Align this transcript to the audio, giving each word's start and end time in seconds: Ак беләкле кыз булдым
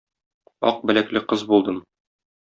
Ак 0.69 0.79
беләкле 0.89 1.21
кыз 1.33 1.43
булдым 1.51 1.77